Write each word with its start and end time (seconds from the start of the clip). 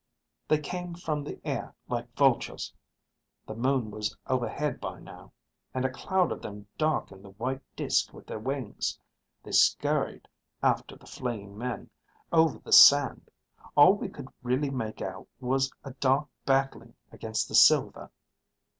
They 0.47 0.57
came 0.57 0.95
from 0.95 1.23
the 1.23 1.39
air 1.45 1.75
like 1.87 2.11
vultures. 2.15 2.73
The 3.45 3.53
moon 3.53 3.91
was 3.91 4.17
overhead 4.25 4.79
by 4.81 4.99
now, 4.99 5.31
and 5.75 5.85
a 5.85 5.91
cloud 5.91 6.31
of 6.31 6.41
them 6.41 6.65
darkened 6.75 7.23
the 7.23 7.29
white 7.29 7.61
disk 7.75 8.11
with 8.11 8.25
their 8.25 8.39
wings. 8.39 8.97
They 9.43 9.51
scurried 9.51 10.27
after 10.63 10.95
the 10.95 11.05
fleeing 11.05 11.55
men, 11.55 11.91
over 12.33 12.57
the 12.57 12.73
sand. 12.73 13.29
All 13.77 13.93
we 13.93 14.09
could 14.09 14.29
really 14.41 14.71
make 14.71 15.03
out 15.03 15.27
was 15.39 15.71
a 15.83 15.91
dark 15.91 16.27
battling 16.47 16.95
against 17.11 17.47
the 17.47 17.53
silver. 17.53 18.09